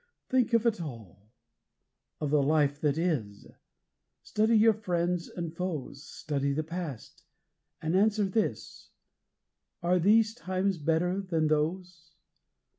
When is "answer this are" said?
7.95-9.99